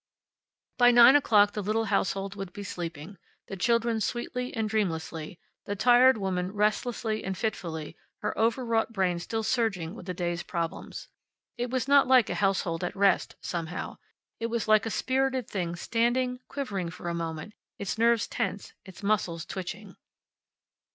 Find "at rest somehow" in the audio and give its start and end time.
12.83-13.97